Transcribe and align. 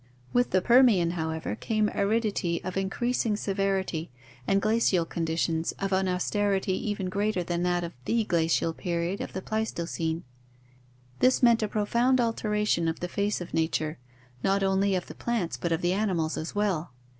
With 0.33 0.49
the 0.49 0.63
Per 0.63 0.81
mian, 0.81 1.11
however, 1.11 1.55
came 1.55 1.87
aridity 1.89 2.59
of 2.63 2.75
increasing 2.75 3.37
severity, 3.37 4.09
and 4.47 4.59
glacial 4.59 5.05
conditions 5.05 5.73
of 5.73 5.93
an 5.93 6.07
austerity 6.07 6.73
even 6.89 7.07
greater 7.07 7.43
than 7.43 7.61
that 7.61 7.83
of 7.83 7.93
the 8.05 8.23
glacial 8.23 8.73
period 8.73 9.21
of 9.21 9.33
the 9.33 9.43
Pleistocene. 9.43 10.23
This 11.19 11.43
meant 11.43 11.61
a 11.61 11.67
profound 11.67 12.19
alteration 12.19 12.87
of 12.87 12.99
the 12.99 13.07
face 13.07 13.41
of 13.41 13.53
nature, 13.53 13.99
not 14.43 14.63
only 14.63 14.95
of 14.95 15.05
the 15.05 15.13
plants 15.13 15.55
but 15.55 15.71
of 15.71 15.83
the 15.83 15.93
animals 15.93 16.35
as 16.35 16.55
well. 16.55 16.93